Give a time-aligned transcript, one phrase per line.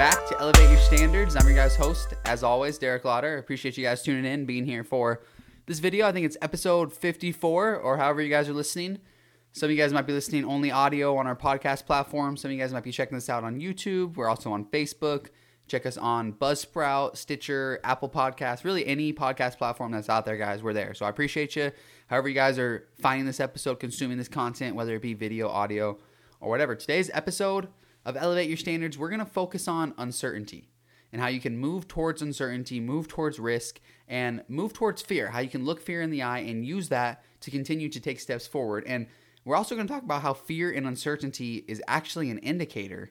[0.00, 1.36] back to Elevate Your Standards.
[1.36, 3.36] I'm your guys' host, as always, Derek Lauder.
[3.36, 5.20] Appreciate you guys tuning in, being here for
[5.66, 6.06] this video.
[6.06, 9.00] I think it's episode 54, or however you guys are listening.
[9.52, 12.38] Some of you guys might be listening only audio on our podcast platform.
[12.38, 14.16] Some of you guys might be checking this out on YouTube.
[14.16, 15.26] We're also on Facebook.
[15.68, 20.62] Check us on Buzzsprout, Stitcher, Apple Podcasts, really any podcast platform that's out there, guys.
[20.62, 20.94] We're there.
[20.94, 21.72] So I appreciate you.
[22.06, 25.98] However, you guys are finding this episode, consuming this content, whether it be video, audio,
[26.40, 26.74] or whatever.
[26.74, 27.68] Today's episode
[28.04, 30.68] of Elevate Your Standards, we're going to focus on uncertainty
[31.12, 35.30] and how you can move towards uncertainty, move towards risk, and move towards fear.
[35.30, 38.20] How you can look fear in the eye and use that to continue to take
[38.20, 38.84] steps forward.
[38.86, 39.06] And
[39.44, 43.10] we're also going to talk about how fear and uncertainty is actually an indicator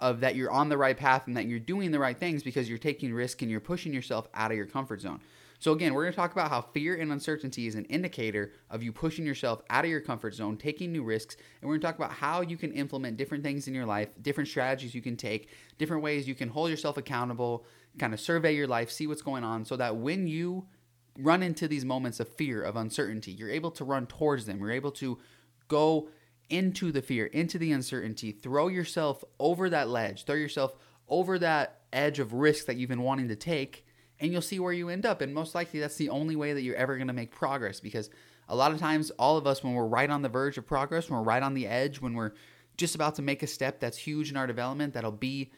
[0.00, 2.68] of that you're on the right path and that you're doing the right things because
[2.68, 5.20] you're taking risk and you're pushing yourself out of your comfort zone.
[5.60, 8.82] So again, we're going to talk about how fear and uncertainty is an indicator of
[8.82, 11.86] you pushing yourself out of your comfort zone, taking new risks, and we're going to
[11.88, 15.16] talk about how you can implement different things in your life, different strategies you can
[15.16, 17.64] take, different ways you can hold yourself accountable,
[17.98, 20.66] kind of survey your life, see what's going on so that when you
[21.18, 24.60] run into these moments of fear, of uncertainty, you're able to run towards them.
[24.60, 25.18] You're able to
[25.66, 26.08] go
[26.48, 30.74] into the fear, into the uncertainty, throw yourself over that ledge, throw yourself
[31.08, 33.84] over that edge of risk that you've been wanting to take,
[34.20, 35.20] and you'll see where you end up.
[35.20, 38.10] And most likely, that's the only way that you're ever going to make progress because
[38.48, 41.10] a lot of times, all of us, when we're right on the verge of progress,
[41.10, 42.32] when we're right on the edge, when we're
[42.76, 45.52] just about to make a step that's huge in our development, that'll be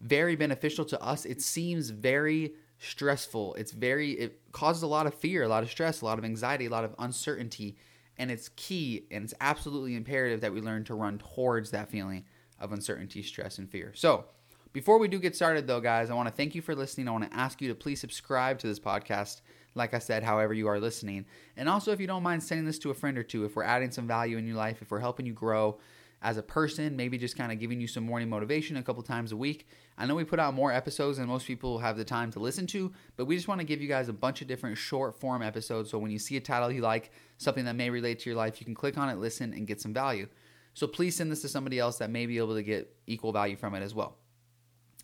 [0.00, 3.54] very beneficial to us, it seems very stressful.
[3.54, 6.24] It's very, it causes a lot of fear, a lot of stress, a lot of
[6.24, 7.76] anxiety, a lot of uncertainty
[8.16, 12.24] and it's key and it's absolutely imperative that we learn to run towards that feeling
[12.60, 13.92] of uncertainty, stress, and fear.
[13.94, 14.26] So,
[14.74, 17.08] before we do get started, though, guys, I want to thank you for listening.
[17.08, 19.40] I want to ask you to please subscribe to this podcast,
[19.76, 21.26] like I said, however you are listening.
[21.56, 23.62] And also, if you don't mind sending this to a friend or two, if we're
[23.62, 25.78] adding some value in your life, if we're helping you grow,
[26.22, 29.30] as a person, maybe just kind of giving you some morning motivation a couple times
[29.30, 29.68] a week.
[29.98, 32.66] I know we put out more episodes than most people have the time to listen
[32.68, 35.42] to, but we just want to give you guys a bunch of different short form
[35.42, 35.90] episodes.
[35.90, 38.58] So when you see a title you like, something that may relate to your life,
[38.58, 40.26] you can click on it, listen, and get some value.
[40.72, 43.56] So please send this to somebody else that may be able to get equal value
[43.56, 44.16] from it as well.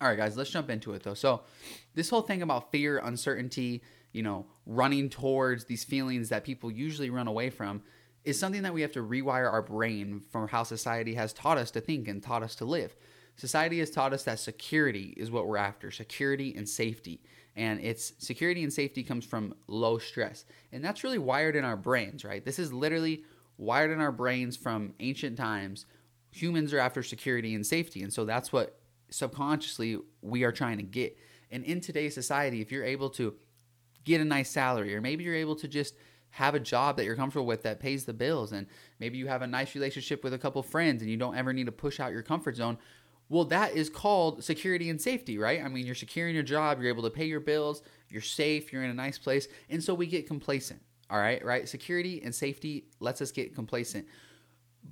[0.00, 1.14] All right, guys, let's jump into it though.
[1.14, 1.42] So,
[1.94, 7.10] this whole thing about fear, uncertainty, you know, running towards these feelings that people usually
[7.10, 7.82] run away from,
[8.24, 11.70] is something that we have to rewire our brain from how society has taught us
[11.70, 12.94] to think and taught us to live.
[13.36, 17.22] Society has taught us that security is what we're after, security and safety.
[17.54, 20.44] And it's security and safety comes from low stress.
[20.72, 22.44] And that's really wired in our brains, right?
[22.44, 23.24] This is literally
[23.56, 25.86] wired in our brains from ancient times.
[26.32, 28.02] Humans are after security and safety.
[28.02, 28.78] And so that's what
[29.10, 31.16] subconsciously we are trying to get.
[31.50, 33.34] And in today's society, if you're able to
[34.04, 35.94] get a nice salary, or maybe you're able to just
[36.30, 38.66] have a job that you're comfortable with that pays the bills and
[38.98, 41.64] maybe you have a nice relationship with a couple friends and you don't ever need
[41.64, 42.76] to push out your comfort zone
[43.30, 45.62] well that is called security and safety right?
[45.64, 47.80] I mean you're securing your job you're able to pay your bills
[48.10, 51.66] you're safe you're in a nice place and so we get complacent all right right?
[51.66, 54.06] Security and safety lets us get complacent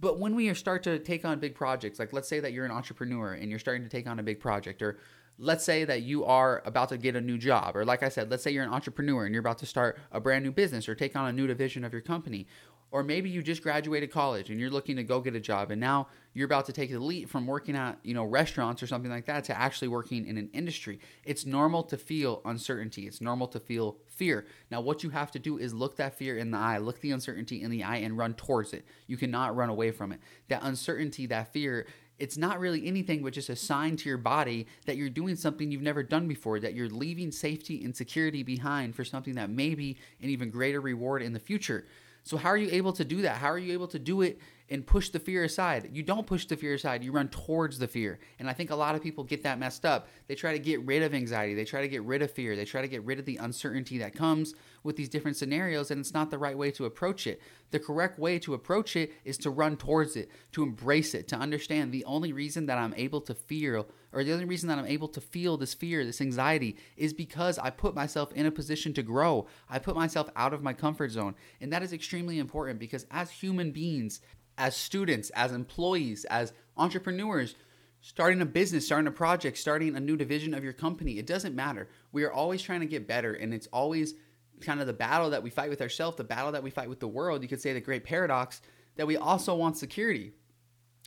[0.00, 2.70] but when we start to take on big projects like let's say that you're an
[2.70, 4.98] entrepreneur and you're starting to take on a big project or
[5.38, 8.30] let's say that you are about to get a new job, or like I said,
[8.30, 10.94] let's say you're an entrepreneur and you're about to start a brand new business or
[10.94, 12.46] take on a new division of your company.
[12.92, 15.80] Or maybe you just graduated college and you're looking to go get a job and
[15.80, 19.10] now you're about to take the leap from working at, you know, restaurants or something
[19.10, 21.00] like that to actually working in an industry.
[21.24, 23.06] It's normal to feel uncertainty.
[23.06, 24.46] It's normal to feel fear.
[24.70, 27.12] Now what you have to do is look that fear in the eye, look the
[27.12, 28.84] uncertainty in the eye and run towards it.
[29.06, 30.20] You cannot run away from it.
[30.48, 31.86] That uncertainty, that fear
[32.18, 35.72] it's not really anything but just a sign to your body that you're doing something
[35.72, 39.74] you've never done before, that you're leaving safety and security behind for something that may
[39.74, 41.84] be an even greater reward in the future.
[42.22, 43.36] So, how are you able to do that?
[43.36, 44.38] How are you able to do it
[44.72, 45.90] and push the fear aside?
[45.92, 48.18] You don't push the fear aside, you run towards the fear.
[48.38, 50.08] And I think a lot of people get that messed up.
[50.26, 52.64] They try to get rid of anxiety, they try to get rid of fear, they
[52.64, 56.14] try to get rid of the uncertainty that comes with these different scenarios, and it's
[56.14, 57.40] not the right way to approach it.
[57.70, 61.36] The correct way to approach it is to run towards it, to embrace it, to
[61.36, 64.86] understand the only reason that I'm able to feel or the only reason that I'm
[64.86, 68.92] able to feel this fear, this anxiety, is because I put myself in a position
[68.94, 69.46] to grow.
[69.68, 71.34] I put myself out of my comfort zone.
[71.60, 74.20] And that is extremely important because as human beings,
[74.58, 77.54] as students, as employees, as entrepreneurs,
[78.00, 81.54] starting a business, starting a project, starting a new division of your company, it doesn't
[81.54, 81.88] matter.
[82.12, 84.14] We are always trying to get better, and it's always
[84.60, 87.00] kind of the battle that we fight with ourselves, the battle that we fight with
[87.00, 87.42] the world.
[87.42, 88.60] You could say the great paradox
[88.96, 90.32] that we also want security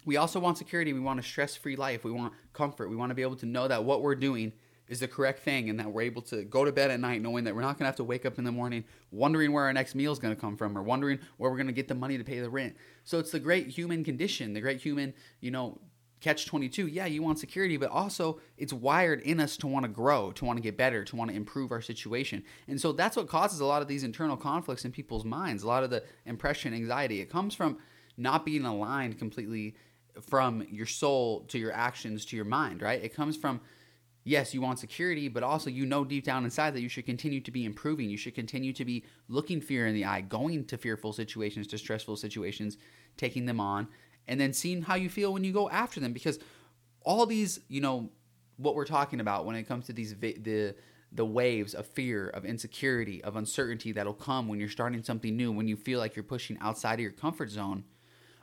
[0.05, 0.93] we also want security.
[0.93, 2.03] We want a stress free life.
[2.03, 2.89] We want comfort.
[2.89, 4.53] We want to be able to know that what we're doing
[4.87, 7.43] is the correct thing and that we're able to go to bed at night knowing
[7.43, 9.73] that we're not going to have to wake up in the morning wondering where our
[9.73, 11.95] next meal is going to come from or wondering where we're going to get the
[11.95, 12.75] money to pay the rent.
[13.03, 15.79] So it's the great human condition, the great human, you know,
[16.21, 16.87] catch 22.
[16.87, 20.45] Yeah, you want security, but also it's wired in us to want to grow, to
[20.45, 22.43] want to get better, to want to improve our situation.
[22.67, 25.63] And so that's what causes a lot of these internal conflicts in people's minds.
[25.63, 27.21] A lot of the impression anxiety.
[27.21, 27.77] It comes from
[28.17, 29.75] not being aligned completely
[30.21, 33.03] from your soul to your actions to your mind, right?
[33.03, 33.61] It comes from
[34.25, 37.39] yes, you want security, but also you know deep down inside that you should continue
[37.39, 38.09] to be improving.
[38.09, 41.77] You should continue to be looking fear in the eye, going to fearful situations, to
[41.77, 42.77] stressful situations,
[43.15, 43.87] taking them on,
[44.27, 46.11] and then seeing how you feel when you go after them.
[46.11, 46.39] Because
[47.03, 48.09] all these, you know,
[48.57, 50.75] what we're talking about when it comes to these the
[51.11, 55.49] the waves of fear, of insecurity, of uncertainty that'll come when you're starting something new,
[55.51, 57.85] when you feel like you're pushing outside of your comfort zone.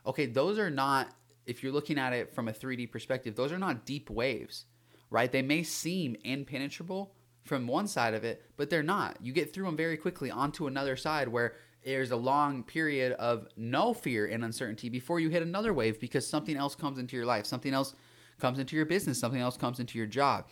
[0.06, 1.10] Okay, those are not
[1.44, 4.66] if you're looking at it from a 3D perspective, those are not deep waves
[5.12, 5.30] right?
[5.30, 7.14] They may seem impenetrable
[7.44, 9.18] from one side of it, but they're not.
[9.20, 11.54] You get through them very quickly onto another side where
[11.84, 16.26] there's a long period of no fear and uncertainty before you hit another wave because
[16.26, 17.94] something else comes into your life, something else
[18.38, 20.46] comes into your business, something else comes into your job.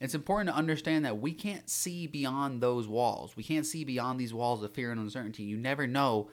[0.00, 3.36] It's important to understand that we can't see beyond those walls.
[3.36, 5.44] We can't see beyond these walls of fear and uncertainty.
[5.44, 6.30] You never know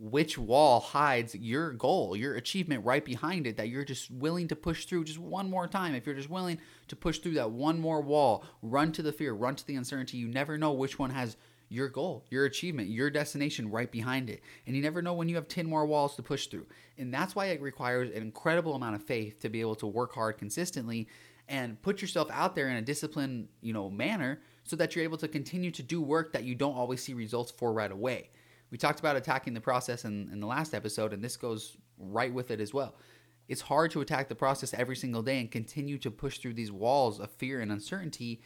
[0.00, 4.56] which wall hides your goal, your achievement right behind it that you're just willing to
[4.56, 5.94] push through just one more time.
[5.94, 6.58] If you're just willing
[6.88, 10.16] to push through that one more wall, run to the fear, run to the uncertainty,
[10.16, 11.36] you never know which one has
[11.68, 14.42] your goal, your achievement, your destination right behind it.
[14.66, 16.66] And you never know when you have 10 more walls to push through.
[16.96, 20.14] And that's why it requires an incredible amount of faith to be able to work
[20.14, 21.08] hard consistently
[21.46, 25.18] and put yourself out there in a disciplined, you know, manner so that you're able
[25.18, 28.30] to continue to do work that you don't always see results for right away.
[28.70, 32.32] We talked about attacking the process in, in the last episode, and this goes right
[32.32, 32.96] with it as well.
[33.48, 36.70] It's hard to attack the process every single day and continue to push through these
[36.70, 38.42] walls of fear and uncertainty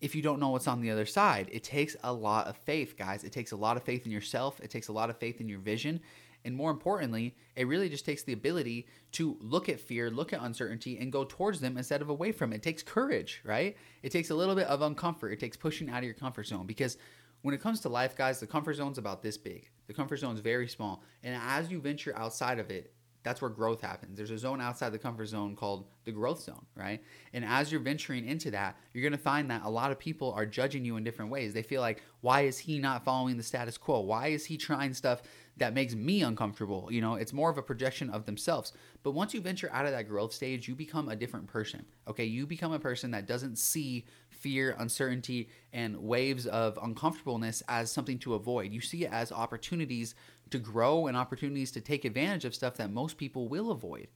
[0.00, 1.48] if you don't know what's on the other side.
[1.52, 3.22] It takes a lot of faith, guys.
[3.22, 5.48] It takes a lot of faith in yourself, it takes a lot of faith in
[5.48, 6.00] your vision.
[6.42, 10.40] And more importantly, it really just takes the ability to look at fear, look at
[10.40, 12.56] uncertainty, and go towards them instead of away from it.
[12.56, 13.76] It takes courage, right?
[14.02, 15.34] It takes a little bit of uncomfort.
[15.34, 16.96] It takes pushing out of your comfort zone because
[17.42, 19.68] when it comes to life, guys, the comfort zone's about this big.
[19.86, 21.02] The comfort zone's very small.
[21.22, 22.92] And as you venture outside of it,
[23.22, 24.16] that's where growth happens.
[24.16, 27.02] There's a zone outside the comfort zone called the growth zone, right?
[27.32, 30.32] And as you're venturing into that, you're going to find that a lot of people
[30.32, 31.52] are judging you in different ways.
[31.52, 34.00] They feel like, why is he not following the status quo?
[34.00, 35.22] Why is he trying stuff
[35.58, 36.88] that makes me uncomfortable?
[36.90, 38.72] You know, it's more of a projection of themselves.
[39.02, 42.24] But once you venture out of that growth stage, you become a different person, okay?
[42.24, 48.18] You become a person that doesn't see fear, uncertainty, and waves of uncomfortableness as something
[48.20, 48.72] to avoid.
[48.72, 50.14] You see it as opportunities
[50.50, 54.08] to grow and opportunities to take advantage of stuff that most people will avoid.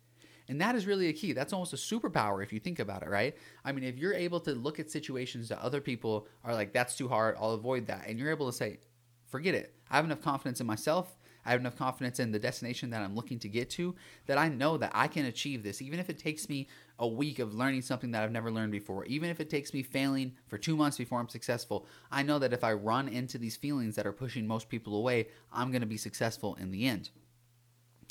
[0.48, 1.32] And that is really a key.
[1.32, 3.34] That's almost a superpower if you think about it, right?
[3.64, 6.96] I mean, if you're able to look at situations that other people are like, that's
[6.96, 8.04] too hard, I'll avoid that.
[8.06, 8.78] And you're able to say,
[9.26, 9.74] forget it.
[9.90, 11.16] I have enough confidence in myself
[11.46, 13.94] I have enough confidence in the destination that I'm looking to get to
[14.26, 16.68] that I know that I can achieve this, even if it takes me
[16.98, 19.82] a week of learning something that I've never learned before, even if it takes me
[19.82, 21.86] failing for two months before I'm successful.
[22.10, 25.28] I know that if I run into these feelings that are pushing most people away,
[25.52, 27.10] I'm going to be successful in the end.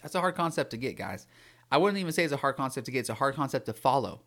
[0.02, 1.28] That's a hard concept to get, guys.
[1.72, 3.74] I wouldn't even say it's a hard concept to get, it's a hard concept to
[3.74, 4.22] follow.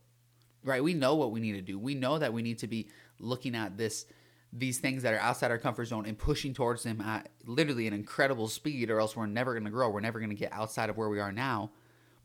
[0.65, 0.83] Right?
[0.83, 1.79] We know what we need to do.
[1.79, 2.89] We know that we need to be
[3.21, 4.07] looking at this
[4.53, 7.93] these things that are outside our comfort zone and pushing towards them at literally an
[7.93, 9.91] incredible speed, or else we're never going to grow.
[9.91, 11.73] We're never going to get outside of where we are now.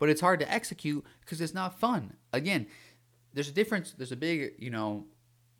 [0.02, 2.16] But it's hard to execute because it's not fun.
[2.34, 2.66] Again,
[3.36, 3.94] there's a difference.
[3.96, 5.06] There's a big, you know,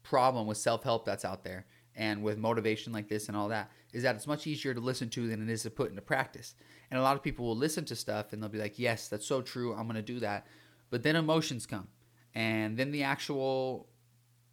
[0.02, 3.70] problem with self help that's out there and with motivation like this and all that
[3.94, 6.56] is that it's much easier to listen to than it is to put into practice.
[6.90, 9.28] And a lot of people will listen to stuff and they'll be like, yes, that's
[9.28, 9.76] so true.
[9.76, 10.48] I'm going to do that.
[10.90, 11.88] But then emotions come.
[12.34, 13.90] And then the actual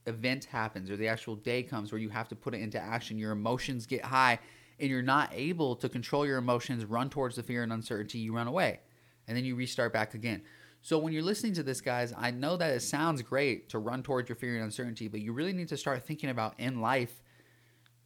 [0.07, 3.17] event happens or the actual day comes where you have to put it into action,
[3.17, 4.39] your emotions get high
[4.79, 8.35] and you're not able to control your emotions, run towards the fear and uncertainty, you
[8.35, 8.81] run away.
[9.29, 10.43] And then you restart back again.
[10.83, 14.03] So when you're listening to this, guys, I know that it sounds great to run
[14.03, 17.23] towards your fear and uncertainty, but you really need to start thinking about in life,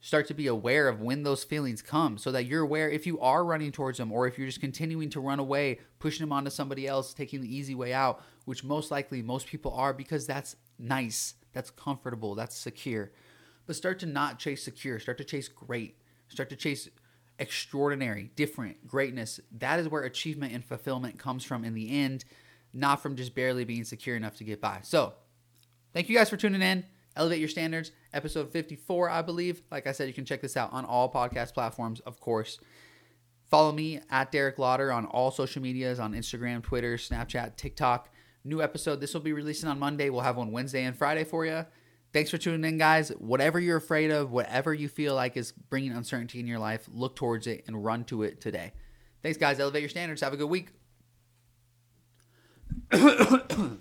[0.01, 3.21] start to be aware of when those feelings come so that you're aware if you
[3.21, 6.51] are running towards them or if you're just continuing to run away, pushing them onto
[6.51, 10.57] somebody else, taking the easy way out, which most likely most people are because that's
[10.79, 13.13] nice that's comfortable, that's secure.
[13.67, 15.97] But start to not chase secure, start to chase great,
[16.29, 16.89] start to chase
[17.43, 19.41] extraordinary, different, greatness.
[19.59, 22.25] That is where achievement and fulfillment comes from in the end,
[22.73, 24.79] not from just barely being secure enough to get by.
[24.83, 25.15] So,
[25.93, 26.85] thank you guys for tuning in.
[27.17, 29.61] Elevate Your Standards, episode 54, I believe.
[29.73, 32.61] Like I said, you can check this out on all podcast platforms, of course.
[33.51, 38.09] Follow me at Derek Lauder on all social medias on Instagram, Twitter, Snapchat, TikTok.
[38.45, 39.01] New episode.
[39.01, 40.11] This will be releasing on Monday.
[40.11, 41.67] We'll have one Wednesday and Friday for you.
[42.13, 43.09] Thanks for tuning in, guys.
[43.11, 47.17] Whatever you're afraid of, whatever you feel like is bringing uncertainty in your life, look
[47.17, 48.73] towards it and run to it today.
[49.23, 49.59] Thanks, guys.
[49.59, 50.21] Elevate your standards.
[50.21, 50.69] Have a good week.